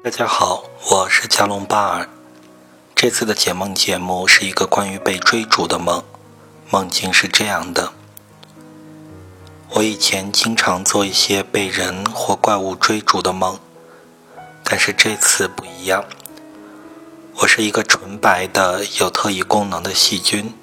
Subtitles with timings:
[0.00, 2.08] 大家好，我是加隆巴尔。
[2.94, 6.04] 这次的解梦节目是一个关于被追逐的梦，
[6.70, 7.92] 梦境是这样的：
[9.70, 13.58] 我以前经常做一些被人或怪物追逐的梦，
[14.62, 16.04] 但是这次不一样。
[17.34, 20.54] 我是一个纯白的有特异功能的细菌。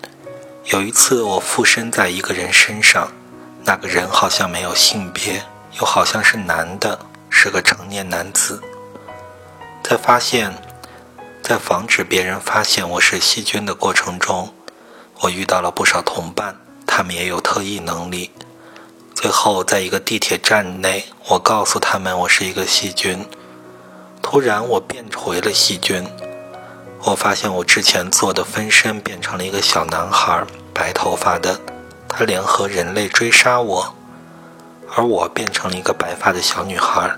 [0.67, 3.11] 有一次，我附身在一个人身上，
[3.65, 5.43] 那个人好像没有性别，
[5.77, 6.97] 又好像是男的，
[7.29, 8.63] 是个成年男子。
[9.87, 10.51] 在发现，
[11.43, 14.51] 在防止别人发现我是细菌的过程中，
[15.19, 16.55] 我遇到了不少同伴，
[16.87, 18.31] 他们也有特异能力。
[19.13, 23.23] 最后，在一个地铁站内，我告诉他们我是一个细菌。
[24.23, 26.03] 突然，我变回了细菌。
[27.03, 31.59] 我发现我之前做的分身变成了一个小男孩，白头发的，
[32.09, 33.93] 他联合人类追杀我，
[34.95, 37.15] 而我变成了一个白发的小女孩。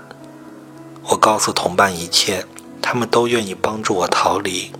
[1.10, 2.44] 我告诉同伴一切，
[2.80, 4.72] 他们都愿意帮助我逃离。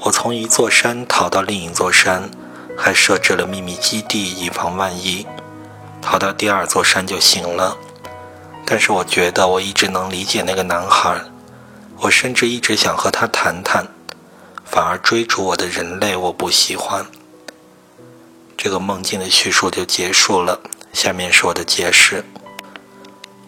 [0.00, 2.30] 我从一座山逃到另一座山，
[2.76, 5.26] 还设置了秘密基地以防万一。
[6.00, 7.76] 逃到第二座山就行了，
[8.64, 11.20] 但是我觉得我一直能理解那个男孩，
[11.98, 13.86] 我甚至一直想和他谈谈。
[14.64, 17.04] 反而追逐我的人类，我不喜欢。
[18.56, 20.60] 这个梦境的叙述就结束了。
[20.92, 22.24] 下面是我的解释。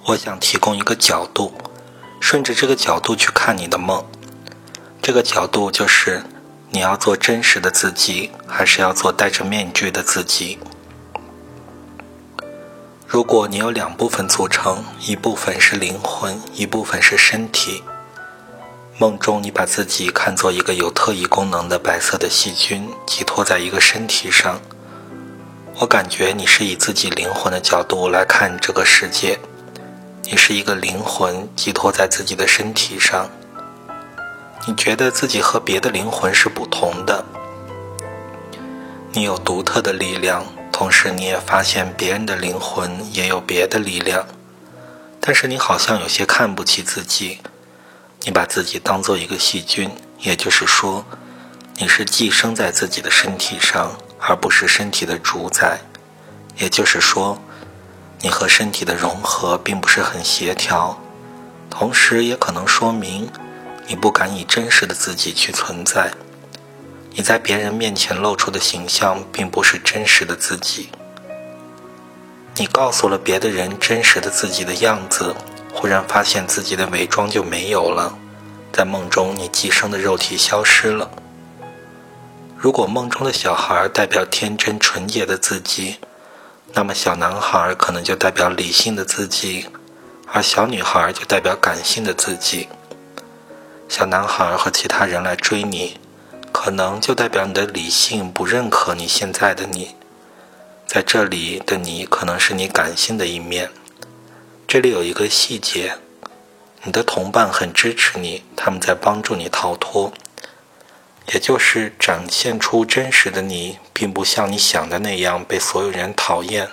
[0.07, 1.55] 我想提供一个角度，
[2.23, 4.07] 顺着这个角度去看你的梦。
[5.03, 6.23] 这个角度就是
[6.71, 10.57] 你要做真实的自己，还是要做戴着面具的自己？
[13.09, 17.83] 如果你有两部分组成，一部分是灵魂，一部分是身体。
[18.99, 24.61] 梦中，你把自己看作一个有特异功能的白色的细菌，寄托在一个身体上。
[25.75, 29.37] 我感觉你是以自己灵魂的角度来看这个世界。
[30.25, 33.29] 你是一个灵魂寄托在自己的身体上。
[34.67, 37.25] 你觉得自己和别的灵魂是不同的。
[39.13, 44.25] 你有独特的力量，同时你也发现别人的灵魂也有别的力量。
[45.21, 47.39] 但是你好像有些看不起自己。
[48.25, 51.05] 你把自己当做一个细菌，也就是说，
[51.77, 55.81] 你是寄生在自己的身体上，而不是身体的主宰。
[56.57, 57.37] 也就是说，
[58.23, 60.99] 你和身体的融合并不是很协调。
[61.69, 63.29] 同时，也可能说明
[63.87, 66.13] 你不敢以真实的自己去存在。
[67.15, 70.89] 你在别人面前露出的形象，并不是真实的自己。
[72.57, 75.35] 你告诉了别的人真实的自己的样子。
[75.75, 78.15] 忽然发现自己的伪装就没有了，
[78.71, 81.11] 在梦中你寄生的肉体消失了。
[82.59, 85.97] 如果梦中的小孩代表天真纯洁的自己，
[86.75, 89.67] 那么小男孩可能就代表理性的自己，
[90.33, 92.67] 而小女孩就代表感性的自己。
[93.89, 95.99] 小男孩和其他人来追你，
[96.51, 99.95] 可能就代表你的理性不认可你现在的你，
[100.87, 103.71] 在这里的你可能是你感性的一面。
[104.67, 105.99] 这里有一个细节，
[106.85, 110.11] 你的同伴很支持你，他们在帮助你逃脱，
[111.29, 116.69] 也就是展现出真实的你，并不像你想的那样被所有人讨厌，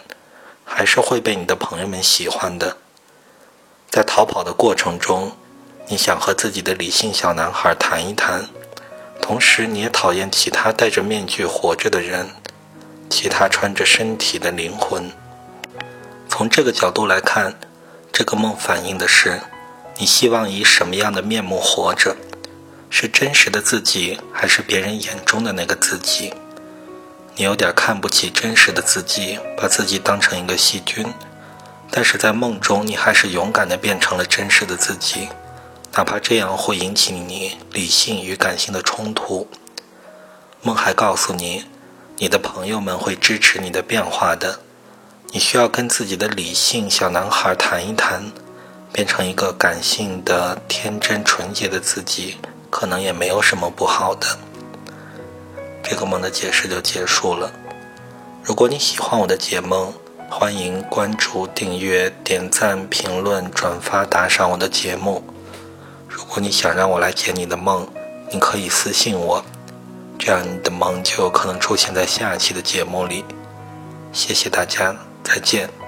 [0.66, 2.78] 还是会被你的朋友们喜欢的。
[3.90, 5.32] 在逃跑的过程中，
[5.88, 8.48] 你想和自己的理性小男孩谈一谈，
[9.22, 12.30] 同时你也讨厌其他戴着面具活着的人，
[13.10, 15.12] 其他穿着身体的灵魂。
[16.28, 17.60] 从这个角度来看。
[18.12, 19.40] 这个梦反映的是，
[19.98, 22.18] 你希望以什么样的面目活着？
[22.90, 26.34] 是真实的自己，还是别人眼中的那个自己？
[27.36, 31.06] 你有点看不起真实的自己，把自己当成一个细菌。
[31.92, 35.30] 但是在梦中，你还是勇敢地变成了真实的自己，
[35.94, 39.48] 哪怕这样会引起你理性与感性的冲突。
[40.62, 41.64] 梦还告诉你，
[42.18, 44.60] 你的朋友们会支持你的变化的。
[45.32, 48.32] 你需要跟自己的理性小男孩谈一谈，
[48.92, 52.38] 变成一个感性的、天真纯洁的自己，
[52.70, 54.28] 可能也没有什么不好的。
[55.84, 57.52] 这个梦的解释就结束了。
[58.44, 59.94] 如果你喜欢我的解梦，
[60.30, 65.24] 欢迎关注、订阅、点赞、评论、转发、打赏我的节目。
[66.08, 67.88] 如果你想让我来解你的梦，
[68.32, 69.44] 你可以私信我，
[70.18, 73.24] 这样你的梦就有可能出现在下一期的节目里。
[74.12, 74.96] 谢谢大家。
[75.22, 75.79] 再见。